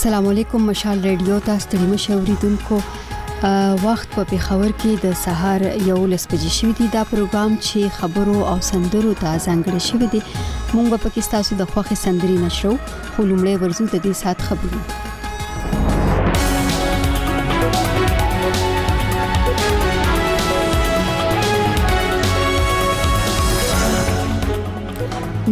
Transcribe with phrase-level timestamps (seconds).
[0.00, 2.76] السلام علیکم مشال ریډیو تاسو ته مشوریدونکو
[3.82, 8.38] وخت په پیښور کې د سهار یو لس بجې شوې دي دا پروګرام چې خبرو
[8.54, 10.22] او سندرو ته ځانګړی شوی دی
[10.74, 14.80] مونږ په پاکستان سره د خوخي سندري نشو خو لومړی ورزو د دې سات خبرو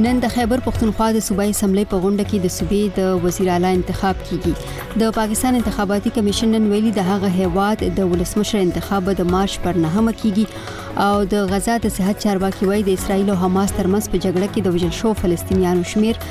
[0.02, 3.73] نن د خیبر پښتونخوا د صوبایي اسمبلی په غونډه کې د صوبې د وزیر اعلی
[3.79, 9.27] انتخاب کیږي د پاکستان انتخاباتي کمیشن نن ویلي د هغه هیواد د ولسمشر انتخاب د
[9.34, 13.75] مارچ پر نهمه کیږي او د غزا د صحت چارواکي وایي د اسرایل او حماس
[13.78, 16.22] ترمنځ په جګړه کې د وژل شو فلسطینیانو شمیر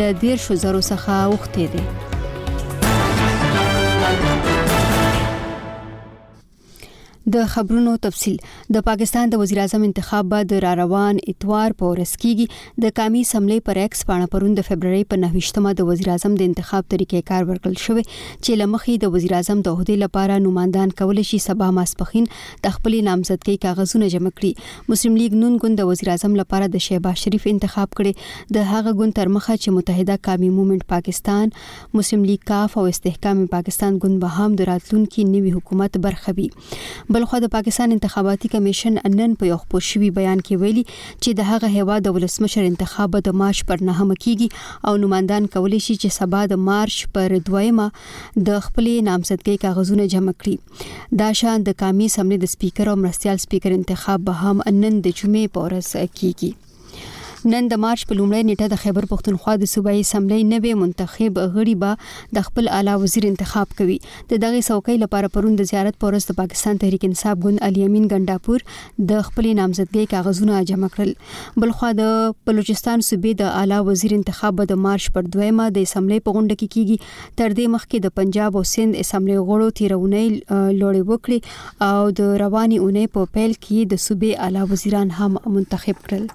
[0.00, 1.82] ل ډیر شو زرو څخه وخته دي
[7.32, 8.34] د خبرونو تفصيل
[8.76, 13.60] د پاکستان د وزیر اعظم انتخاب بعد را روان اتوار په ورسکیږي د کامی سملې
[13.68, 17.46] پر ایکس پاڼه پروند د فبرवरी په 9مه د وزیر اعظم د انتخاب طریقې کار
[17.50, 22.26] ورکل شوې چې لمخې د وزیر اعظم د عہده لپاره نوماندان کول شي سبا ماسپخین
[22.66, 26.84] د خپل نامزدګۍ کاغذونه جمع کړي مسلم لیگ نون ګوند د وزیر اعظم لپاره د
[26.88, 32.28] شهباز شریف انتخاب کړي د هغه ګوند تر مخه چې متحده کامی موومېنټ پاکستان مسلم
[32.34, 36.48] لیگ کاف او استحکام پاکستان ګوند به هم د راتلونکو نوي حکومت برخه وي
[37.14, 41.46] بلخو د پاکستان انتخاباتي کمیشن نن په یو خپور شوی بیان کې ویلي چې د
[41.50, 45.96] هغه هوا د ولسمشر انتخاب د مارچ پر نه هم کیږي او نوماندان کولای شي
[46.02, 47.86] چې سبا د مارچ پر دویمه
[48.50, 53.42] د خپلې نامزدګۍ کاغذونه جمع کړي دا شان د کامی سمنې د سپیکر او مرستيال
[53.46, 56.52] سپیکر انتخاب به هم نن د جمعې په ورځ کیږي
[57.52, 61.74] نن د مارچ په لومړۍ نیټه د خیبر پښتونخوا د صوبایي اسمبلی نوې منتخب غړي
[61.80, 63.96] به د خپل اعلی وزیر انتخاب کوي
[64.30, 68.06] د دغه څوکۍ لپاره پروند د زیارت پورس د پاکستان تحریک انصاف ګوند علي امین
[68.12, 68.62] ګنداپور
[69.10, 71.12] د خپل نامزدګۍ کاغذونه جمع کړل
[71.64, 72.14] بلخو د
[72.50, 76.76] بلوچستان صوبې د اعلی وزیر انتخاب د مارچ پر 2مه د اسمبلی په غونډه کې
[76.76, 82.32] کیږي تر دې مخکې د پنجاب او سند اسمبلی غړو تیرونی لوړې وکړي او د
[82.44, 86.26] رواني اونۍ په پیل کې د صوبې اعلی وزیران هم منتخب کړل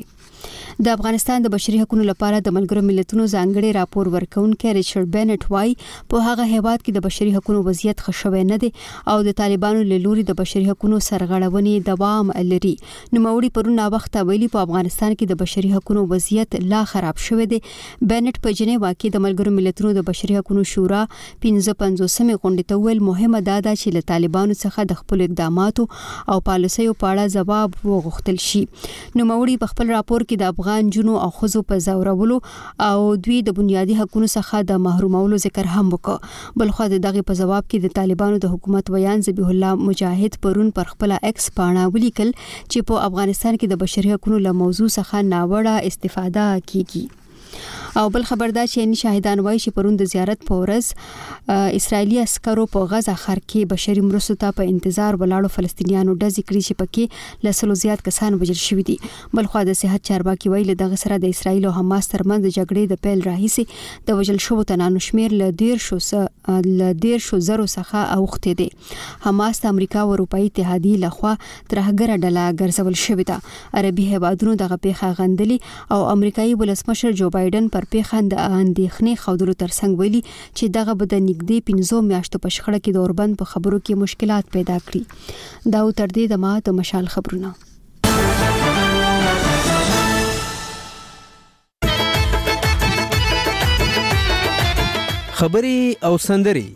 [0.84, 5.70] د افغانستان د بشري حقوقو لپاره د ملګرو ملتونو ځانګړي راپور ورکونکي ریچارډ بینټ وای
[6.12, 8.68] په هغه هیواد کې د بشري حقوقو وضعیت ښه شوی نه دی
[9.12, 12.72] او د طالبانو له لوري د بشري حقوقو سرغړونې دوام لري
[13.14, 17.48] نو موري پرون وخت ویلي په افغانستان کې د بشري حقوقو وضعیت لا خراب شوی
[17.54, 22.80] دی بینټ په جنیوا کې د ملګرو ملتونو د بشري حقوقو شورا 1550 غونډې ته
[22.86, 25.88] ویل مهمه دا ده چې له طالبانو څخه د خپل اقداماتو
[26.34, 28.64] او پالیسیو په اړه ځواب وغوښتل شي
[29.18, 32.36] نو موري په خپل راپور کې کې د افغان جنو او خزو په زورولو
[32.88, 37.38] او دوی د بنیادي حقوقو څخه د محرومولو ذکر هم وکړ بل خو دغه په
[37.40, 41.88] جواب کې د طالبانو د حکومت بیان ذبیح الله مجاهد پرون پر خپل ایکس پاڼه
[41.96, 47.06] ولیکل چې په افغانستان کې د بشري حقوقو له موضوع څخه ناوړه استفاده کیږي
[47.96, 52.88] او بل خبر دا چې شاهدان وایي چې پروند زیارت په ورځ اسرایلی عسکرو په
[52.90, 57.76] غزا خر کې بشري مرستو ته په انتظار ولاړو فلسطینیانو د ذکر شي پکې لسلو
[57.82, 58.96] زیات کسان وژل شوي دي
[59.38, 63.00] بل خو د صحت چارواکي وایي دغه سره د اسرایل او حماس ترمنځ جګړې د
[63.06, 63.64] پیل راهیسي
[64.10, 68.54] د وژل شوو تنانو شمیر ل ډیر شو سه ل ډیر شو زرو څخه اوخته
[68.60, 68.68] دي
[69.28, 74.80] حماس د امریکا او اروپאי اتحادیه لخوا ترهګره ډله ګرځول شوې ده عربي هوادونو دغه
[74.86, 80.22] پیښه غندلې او امریکایي ولسمشر جو بایدن پر پیښه د اندېښنې خودرو ترڅنګ ویلي
[80.56, 84.00] چې دغه به د نګدې 15 میاشتو په شخړه کې د اوربند په خبرو کې
[84.06, 87.52] مشکلات پیدا کړي دا تر دې د ما د مشال خبرونه
[95.38, 95.78] خبري
[96.08, 96.66] او سندري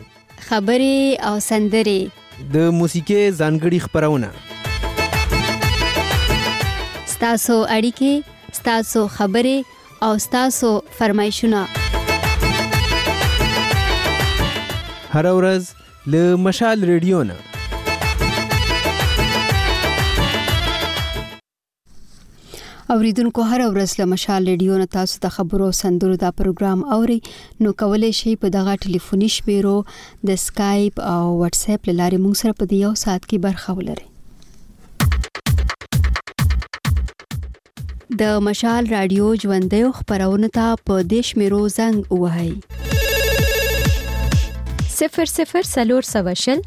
[0.46, 0.96] خبري
[1.30, 2.00] او سندري
[2.54, 4.28] د موسیقي ځانګړي خبرونه
[7.12, 8.10] ستاسو اړیکه
[8.58, 9.56] ستاسو خبره
[10.02, 11.64] او تاسو فرمایشونه
[15.16, 15.64] هر ورځ
[16.12, 17.36] له مشال ریډیو نه
[22.94, 27.22] اوریدونکو هر ورځ له مشال ریډیو نه تاسو ته خبرو سندرو دا پروګرام اوري
[27.64, 29.76] نو کولای شي په دغه ټلیفوني شمیرو
[30.28, 34.09] د اسکایپ او واتس اپ لاري موږ سره په یو سات کې برخه ولري
[38.18, 42.48] د مشال رادیو ژوندې خبرونه ته په دیش میرو زنګ وهاي
[44.94, 46.58] 00 سلور سوشل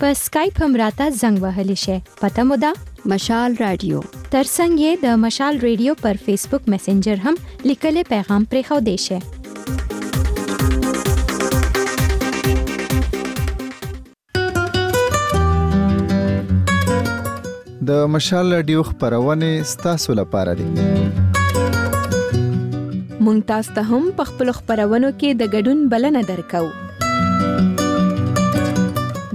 [0.00, 2.72] په اسکایپ هم راته زنګ وهلی شي پته مو ده
[3.14, 8.80] مشال رادیو ترڅنګ یې د مشال ریډیو پر فیسبوک میسنجر هم لیکلي پیغام پرې خو
[8.92, 9.24] دی شي
[17.88, 25.36] د مشال رادیو خبرونه ستاسو لپاره دي مونږ تاسو ته هم په خپل خبرونو کې
[25.42, 26.62] د ګډون بلنه درکو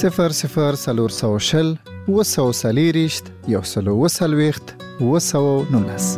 [0.00, 1.74] صفر صفر سلور سو شل
[2.16, 4.66] و سو سلیریشت یو سلو و سلویخت
[5.10, 5.44] و سو
[5.76, 6.10] نولس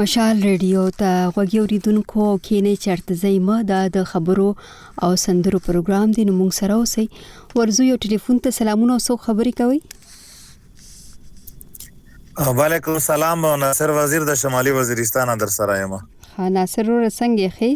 [0.00, 3.56] مشال ریډیو ته غوګیوریدونکو کینه چرتزې ما
[3.96, 4.46] د خبرو
[5.06, 7.04] او سندرو پروګرام دی نو موږ سره اوسې
[7.58, 9.78] ورزو یو ټلیفون ته سلامونه او سو خبرې کوي
[12.60, 17.70] وعلیکم السلام ناصر وزیر د شمالي وزیرستان در سره یم ها ناصر ور څنګه خې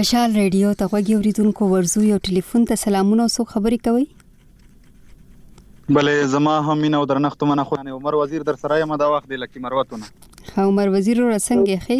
[0.09, 4.05] مشال ریډیو ته غوږی اوریدونکو ورزو یو ټلیفون ته سلامونه او سو خبري کوي
[5.97, 9.27] بلې زما هم مين او درنښت منه خو عمر وزیر در سره یم دا وخت
[9.33, 10.09] دی لکه مروتونه
[10.55, 11.97] خو عمر وزیر رسنګ خي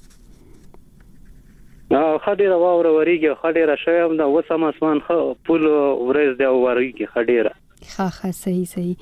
[1.92, 7.06] نو خډيره واوره وریږي خډيره شوی هم دا وسم اسمان خو پول ورز دی وریږي
[7.06, 7.52] خډيره
[7.94, 8.96] ښه ښه صحیح صحیح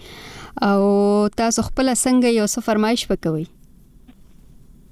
[0.69, 0.83] او
[1.43, 3.47] تاسو خپل څنګه یو څه فرمایش وکوي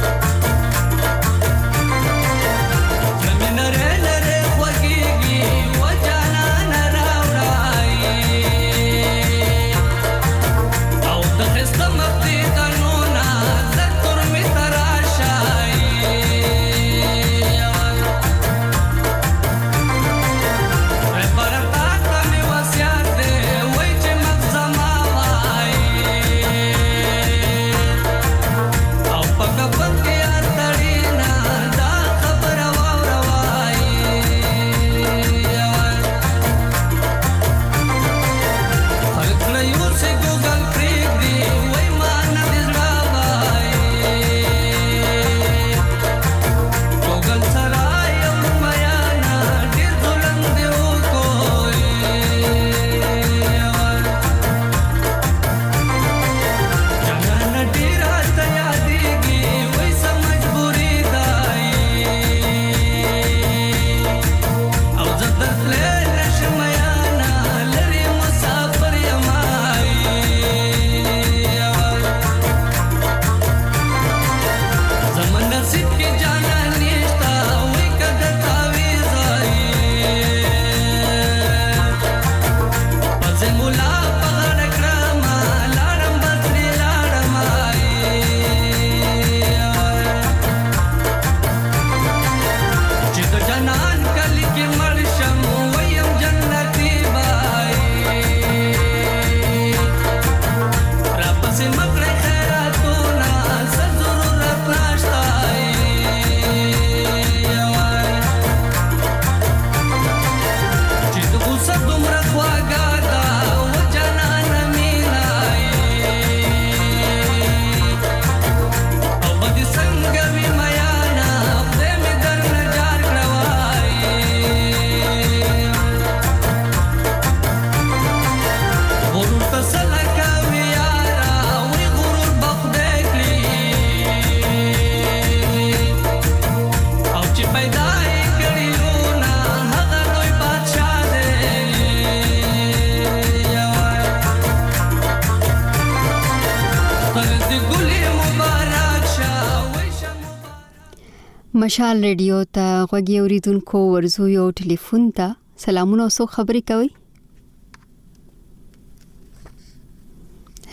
[151.72, 155.28] مشال ریډیو ته غوږی اوریدونکو ورزو یو ټلیفون ته
[155.64, 156.90] سلامونه اوسو خبرې کوي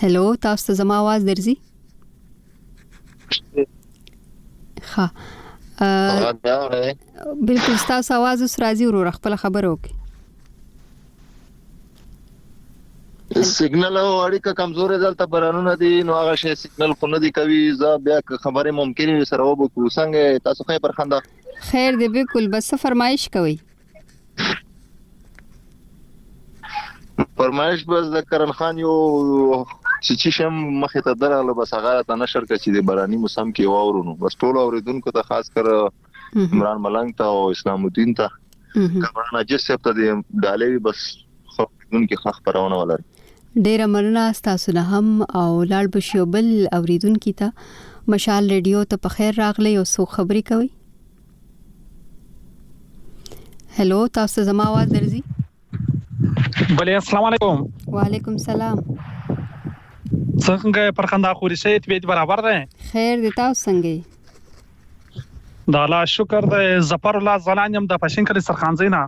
[0.00, 1.54] هلو تاسو ته زما आवाज درځي
[4.92, 5.06] ها
[7.52, 9.97] بالکل تاسو आवाज اوس راځي ورو خپل خبر وکي
[13.29, 17.57] سیګنل او اړیکه کمزورې دلته برانونه دي نو هغه شی سیګنل خو نه دی کوي
[17.81, 22.69] زه بیا خبره ممکن سره وبکو څنګه تاسو خیر پر خنده خیر دی بالکل بس
[22.85, 23.53] فرمایش کوي
[27.43, 28.95] فرمایش بس د کرن خان یو
[29.61, 33.77] چې چې شم مخې ته دراله بس هغه ته نشر کړي د براني موسم کې
[33.77, 39.43] واورونو بس ټول اوریدونکو ته خاص کر عمران ملنګ ته او اسلام الدین ته کمران
[39.45, 41.07] اجسب ته د ډالې بس
[41.55, 43.07] خو دونکو خخ پرونه ولر
[43.66, 45.07] ډیر مننه تاسو نه هم
[45.38, 47.71] او لاړ بشیو بل اوریدونکو ته
[48.14, 50.66] مشال ریډیو ته په خیر راغلی او سو خبري کوي
[53.79, 55.23] هلو تاسو زما आवाज درځي
[55.79, 57.64] بلې السلام علیکم
[57.97, 62.53] وعلیکم السلام څنګه پرخندا خوري شي ته برابر ده
[62.92, 69.03] خیر دی تاسو څنګه دا لا شکر دی زفر الله زلانم د پښین کړي سرخانزینا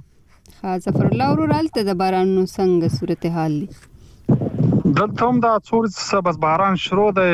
[0.65, 3.71] ها زفر الله ورالته د باران نو څنګه صورتحال دی
[4.97, 7.31] دلته هم دا څور څه بس باران شروع دی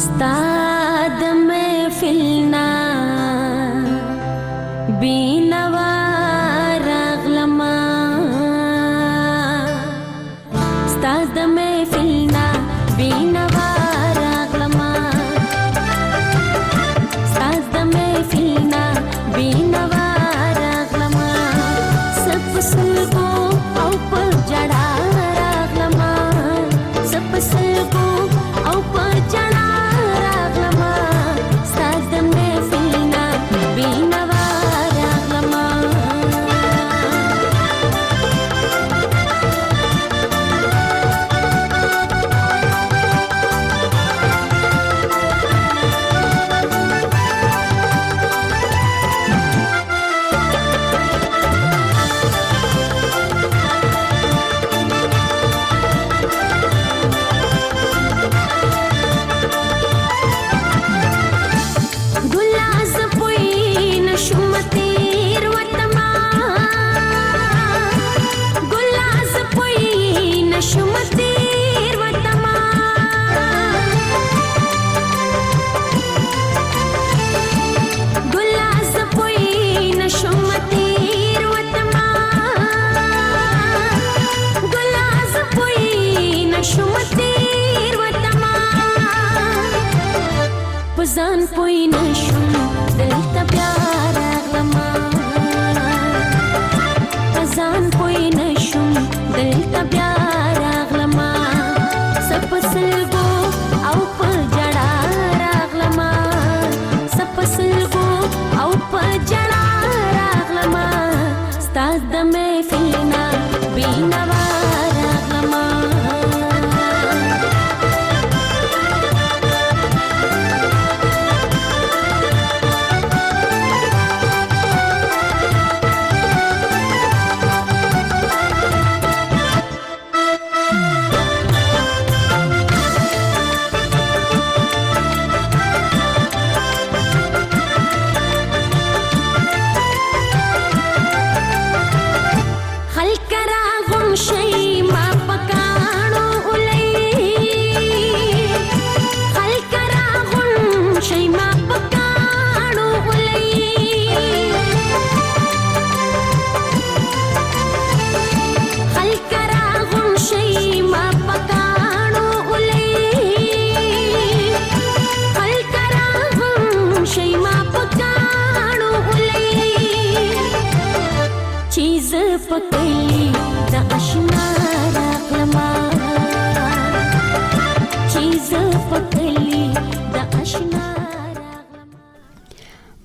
[0.05, 0.60] Stop.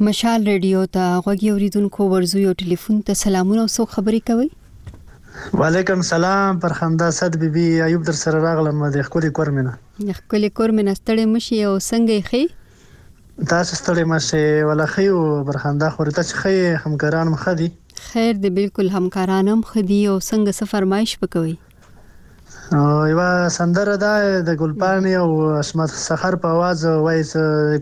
[0.07, 6.05] مشال ریډیو ته غوږی اوریدونکو ورزو یو ټلیفون ته سلامونه او څو خبرې کوي وعلیکم
[6.09, 10.75] سلام پر خمدا صد بیبي ایوب در سره راغلم د خپل کور مینه خپل کور
[10.79, 16.16] مینه ستړي مشي او څنګه خي تاسو ستړي مشه ولا خي او پر خمدا خوري
[16.21, 16.55] ته خي
[16.87, 17.69] همکاران مخه دي
[18.01, 21.57] خیر دی بالکل همکارانم خدي او څنګه سفر مایش پکوي
[23.13, 24.15] یو سندره ده
[24.47, 25.31] د ګلپان او
[25.63, 27.33] اسمت سحر په आवाज وایس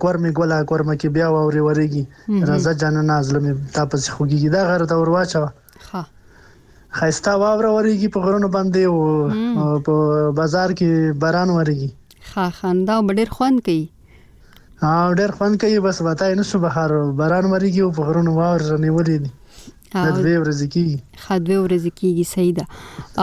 [0.03, 2.05] کورمي ګولا کورم کې بیا ووري وريږي
[2.53, 5.41] رضا جان ناز لمې تاسو خوګي دا غره ته ورواچو
[5.93, 6.03] ها
[6.99, 8.97] خيستا واوره وريږي په غرونو باندې او
[9.89, 9.95] په
[10.41, 10.89] بازار کې
[11.25, 11.91] باران وريږي
[12.33, 13.85] خا خندا ډېر خوان کوي
[14.83, 16.75] ها ډېر خوان کوي بس وتاي نو صبح
[17.23, 19.31] باران وريږي او په غرونو واور نیولې دي
[20.03, 22.67] د دوی ورځې کیږي خدوی ورځې کیږي صحیح ده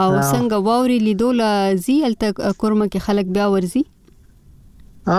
[0.02, 3.82] او څنګه واوري لیدو لزی ال تک کورمه کې خلک بیا ورزي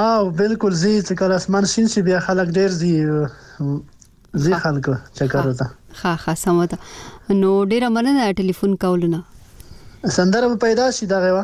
[0.04, 2.92] او بالکل زی چې کله اسمان شین شي بیا خلک ډیر زی
[4.46, 4.86] زی خلک
[5.20, 5.68] چکر وتا
[6.02, 6.78] ها ها سمه ده
[7.44, 9.20] نو ډیر مننه ټلیفون کولونه
[10.18, 11.44] سندره پیدا شي دا غوا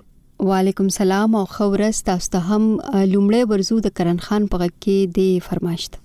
[0.51, 5.21] وعلیکم سلام او خبره تاسو ته هم لومړی ورزو د کرن خان په غو کې
[5.21, 6.01] دی فرمایشت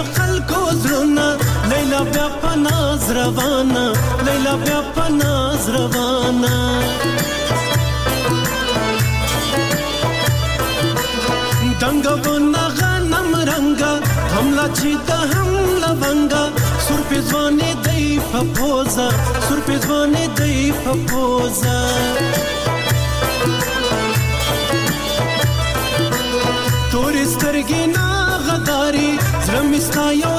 [0.83, 1.27] زړونه
[1.71, 3.81] لیلا بیا په ناز روانه
[4.27, 6.55] لیلا بیا په ناز روانه
[11.83, 13.95] دنګ ونه غنم رنگا
[14.35, 15.51] هملا چې ته هم
[15.83, 16.45] لونګا
[16.87, 19.07] سر په ځواني دی په پوزا
[19.49, 20.57] سر په ځواني دی
[20.87, 21.77] په پوزا
[26.93, 28.09] تورسترګې نا
[28.47, 29.11] غداري
[29.47, 30.33] زړه مې ستا یو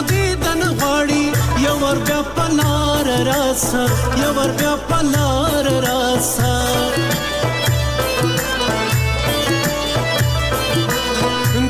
[2.35, 3.85] پلار راسا
[4.21, 6.51] یا ور بیا پلار راسا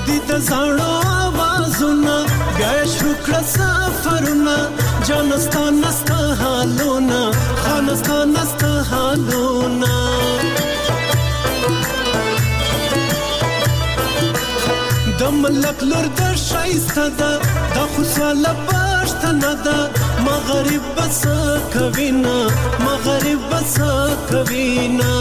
[0.05, 2.15] دي د زړو आवाजونه
[2.59, 4.55] ګښ وکړه سفرونه
[5.09, 7.21] جانستان نستا حالونه
[7.63, 9.95] خانستان نستا حالونه
[15.19, 17.31] د ملک لور د شایسته ده
[17.75, 18.51] د خوشاله
[19.23, 19.89] وطن دا
[20.21, 21.21] مغرب بس
[21.73, 22.35] کوینا
[22.79, 23.75] مغرب بس
[24.29, 25.11] کوینا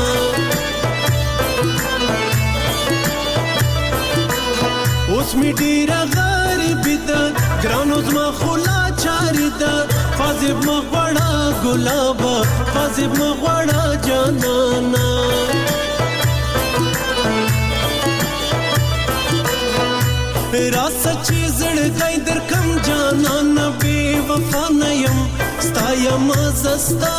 [5.09, 7.21] اوس می ډیر غریب دا
[7.63, 9.73] ګرانو زما خلا چاري دا
[10.19, 12.21] فاضب مغوړه ګلاب
[12.75, 15.11] فاضب مغوړه جانانا
[20.77, 21.42] را سچي
[21.89, 25.19] دای درکم جانان بی وفا نیم
[25.61, 27.15] ستایم زستا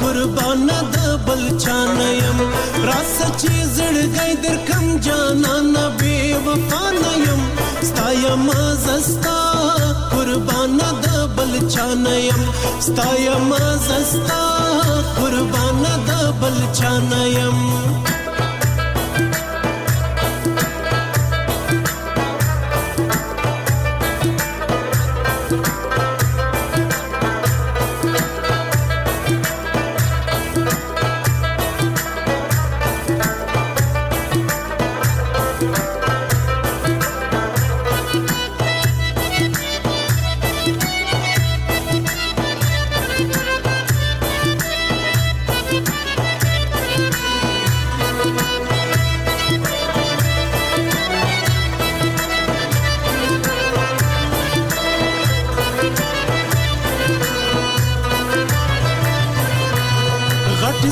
[0.00, 2.38] قربان د بل چانیم
[2.86, 7.40] راس چې زړګی درکم جانان بی وفا نیم
[7.88, 8.46] ستایم
[8.84, 9.38] زستا
[10.10, 12.40] قربان د بل چانیم
[12.80, 13.48] ستایم
[13.88, 14.40] زستا
[15.20, 16.10] قربان د
[16.40, 17.56] بل چانیم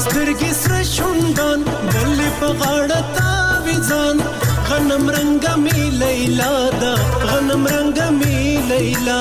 [0.03, 1.61] زګرګي سره شوندان
[1.93, 3.33] دل په غاړه تا
[3.67, 4.17] وځان
[4.69, 6.49] غنم رنگ می لیلا
[6.83, 6.93] دا
[7.29, 8.35] غنم رنگ می
[8.71, 9.17] لیلا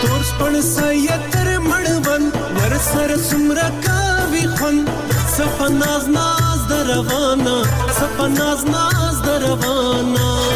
[0.00, 2.22] تور سپن سایتر مړون
[2.58, 4.00] ور سر سمرا کا
[4.34, 4.76] وی خون
[5.36, 7.58] سپناز ناز دروانه
[8.00, 10.49] سپناز ناز دروانه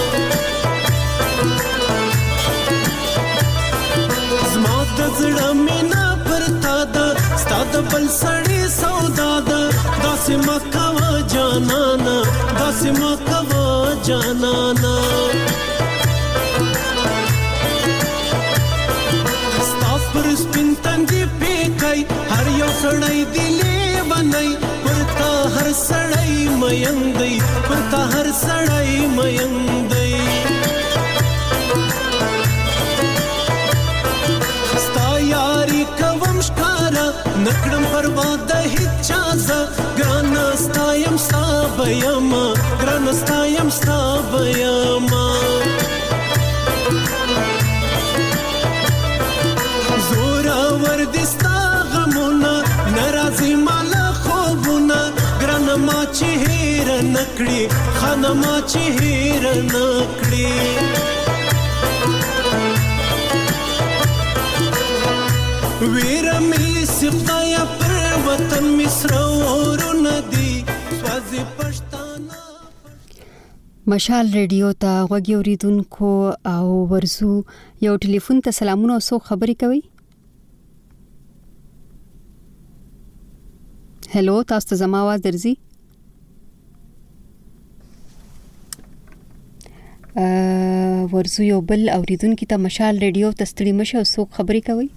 [5.19, 7.05] زړه مینا پر تا دا
[7.43, 9.61] ستاد بل سړی سودا دا
[10.03, 12.15] داس مکوا جانانا
[12.59, 13.69] داس مکوا
[14.09, 14.95] جانانا
[19.69, 22.01] ستاف پر سپین تندې پېکای
[22.35, 24.51] هر یو سړی دلی بنای
[24.83, 27.35] پرتا هر سړی میندې
[27.69, 30.04] پرتا هر سړی میندې
[37.45, 39.09] نکړم پروا د هیڅ
[39.47, 39.59] ځا
[39.99, 40.35] ګران
[40.65, 42.29] ستایم ستایم
[42.83, 45.07] ګران ستایم ستایم
[50.09, 51.57] زورا ور دي ستا
[51.95, 52.53] غمونه
[52.97, 53.93] ناراضي مال
[54.25, 55.01] خوبونه
[55.43, 57.61] ګران ما چې هیر نکړي
[58.01, 60.53] خان ما چې هیر نکړي
[65.95, 67.95] ویر مې سپایا پر
[68.27, 72.39] وطن مصر اورونه دي سوازي پښتانه
[73.93, 76.11] مشال ریډیو ته غوږی اوریدونکو
[76.55, 77.31] او ورزو
[77.87, 79.83] یو ټلیفون ته سلامونه او سو خبرې کوي
[84.17, 85.55] هلو تاسو ته زما आवाज درځي
[91.15, 94.91] ورزو یو بل اوریدونکو ته مشال ریډیو تستړي مشه او سو خبرې کوي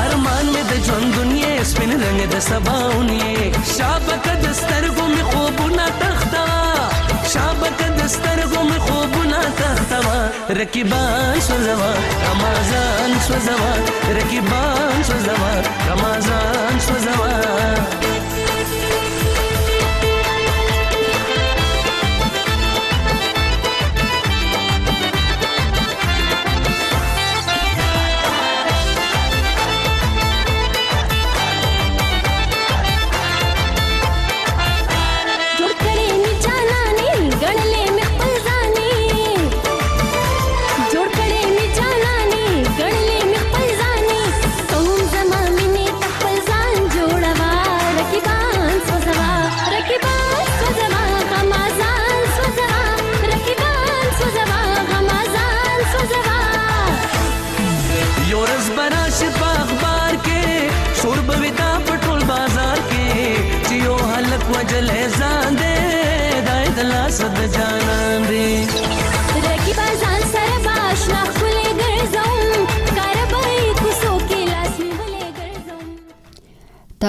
[0.01, 5.87] ارمان مې د ژوند دنیا سپین رنگ د سباون یې شابک د سترګو مې خوبونه
[6.03, 6.45] تختا
[7.33, 9.99] شابک د سترګو مې خوبونه تختا
[10.61, 11.91] رکیبان سوزوا
[12.29, 13.73] رمضان سوزوا
[14.21, 15.51] رکیبان سوزوا
[15.91, 18.07] رمضان سوزوا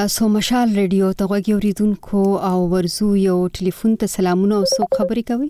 [0.01, 5.27] تاسو مشال ریډیو ته غوږی اوریدونکو او ورزو یو ټلیفون ته سلامونه او څو خبرې
[5.31, 5.49] کوي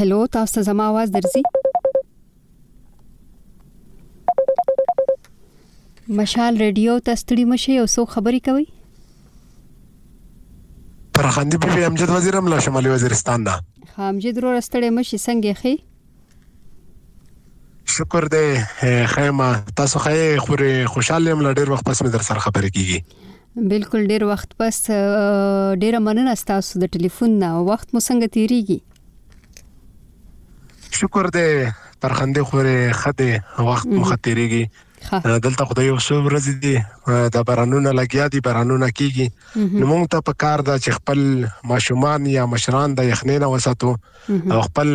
[0.00, 1.42] هلو تاسو ته زما आवाज درځي
[6.20, 8.68] مشال ریډیو ته ستړي مشه او څو خبرې کوي
[11.20, 13.54] فرخاندی بي بي امجد وزیرم له شمالي وزیرستان دا
[14.00, 15.74] خامجد ورو ستړي مشه څنګه خي
[17.94, 18.40] شکر دی
[19.12, 19.46] خیمه
[19.78, 22.98] تاسو خې خوري خوشاله یم لډیر وخت پس مې در سره خبرې کیږي
[23.72, 24.76] بالکل ډیر وخت پس
[25.82, 28.78] ډیر مننه تاسو د ټلیفون نه وخت مو څنګه تیریږي
[31.00, 31.48] شکر دی
[32.04, 33.32] تر خندې خوري خده
[33.70, 34.64] وخت مو خطرېږي
[35.44, 40.22] دلته خدای یو څو ورځې دي د بارانونه لګیا دي بارانونه کیږي نو موږ ته
[40.28, 41.22] په کار ده چې خپل
[41.72, 43.94] ماشومان یا مشران د یخنۍ نه وساتو
[44.56, 44.92] او خپل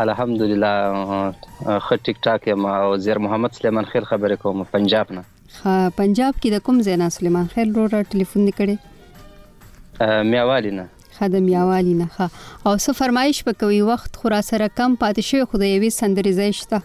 [0.00, 5.24] الحمدلله خ ټیک ټاک یم او زیر محمد سلیمان خیل خبرې کوم پنجاب نه
[5.64, 10.88] ها پنجاب کې د کوم ځای نه سلیمان خیل وروره ټلیفون نکړي میاوالی نه
[11.18, 15.68] خدم یاوالی نه ها او څه فرمایش وکوي وخت خورا سره کم پاتې شوی خدای
[15.74, 16.82] یوي سندري زیشته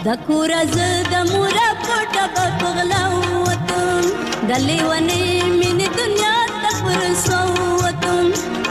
[0.05, 0.77] د کور ز
[1.11, 1.55] د مور
[1.89, 2.23] پټه
[2.61, 3.03] بغلا
[3.45, 4.03] وتم
[4.49, 5.29] د لیونې
[5.59, 8.25] من دنیا ته پر سوتم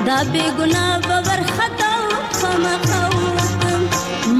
[0.09, 1.95] دا بے ګنا باور خطا
[2.41, 3.01] خمخو
[3.41, 3.81] وتم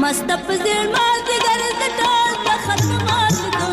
[0.03, 3.73] مست په زړه ما د ګرد ټال د ختمات ته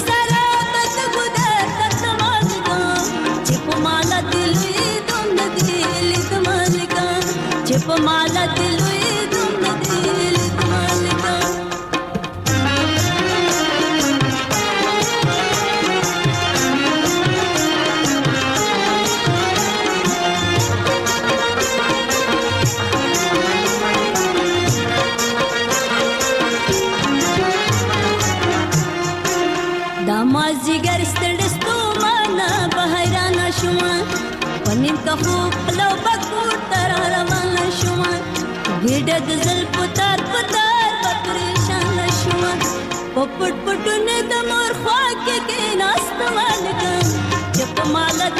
[43.45, 47.07] پټ پټونه د مور خوا کې کې ناستوالګم
[47.55, 48.35] چې په مالت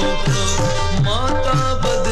[1.11, 2.12] ماتا بد